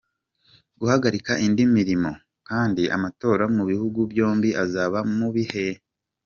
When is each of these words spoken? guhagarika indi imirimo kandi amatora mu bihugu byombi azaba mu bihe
guhagarika 0.79 1.31
indi 1.45 1.61
imirimo 1.67 2.11
kandi 2.49 2.83
amatora 2.95 3.43
mu 3.55 3.63
bihugu 3.69 3.99
byombi 4.11 4.49
azaba 4.63 4.99
mu 5.17 5.29
bihe 5.35 5.65